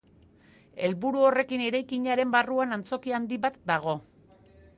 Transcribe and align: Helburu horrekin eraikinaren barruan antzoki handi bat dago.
Helburu 0.87 1.21
horrekin 1.27 1.63
eraikinaren 1.65 2.33
barruan 2.37 2.77
antzoki 2.79 3.15
handi 3.19 3.41
bat 3.45 3.61
dago. 3.75 3.97